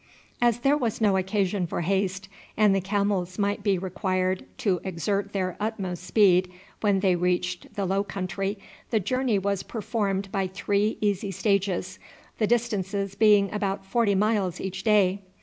[0.41, 5.31] As there was no occasion for haste, and the camels might be required to exert
[5.31, 8.57] their utmost speed when they reached the low country,
[8.89, 11.99] the journey was performed by three easy stages,
[12.39, 15.21] the distances being about forty miles each day.